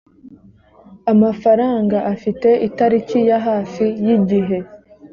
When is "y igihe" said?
4.05-4.57